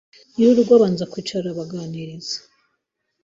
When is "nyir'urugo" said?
0.33-0.71